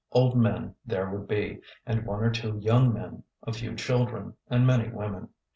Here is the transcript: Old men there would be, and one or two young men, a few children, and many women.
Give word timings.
Old 0.11 0.35
men 0.35 0.73
there 0.83 1.11
would 1.11 1.27
be, 1.27 1.59
and 1.85 2.07
one 2.07 2.23
or 2.23 2.31
two 2.31 2.57
young 2.57 2.91
men, 2.91 3.21
a 3.43 3.53
few 3.53 3.75
children, 3.75 4.33
and 4.49 4.65
many 4.65 4.89
women. 4.89 5.29